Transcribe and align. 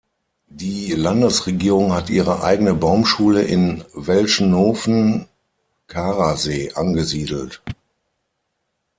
Die 0.49 0.93
Landesregierung 0.93 1.93
hat 1.93 2.09
ihre 2.09 2.43
eigene 2.43 2.73
Baumschule 2.73 3.43
in 3.43 3.85
Welschnofen-Karersee 3.93 6.73
angesiedelt. 6.73 7.61